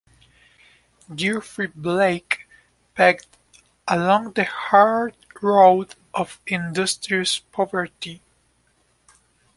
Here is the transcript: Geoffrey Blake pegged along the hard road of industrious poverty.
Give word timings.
Geoffrey 1.13 1.67
Blake 1.67 2.47
pegged 2.95 3.27
along 3.87 4.33
the 4.33 4.45
hard 4.45 5.15
road 5.43 5.93
of 6.11 6.41
industrious 6.47 7.37
poverty. 7.37 8.19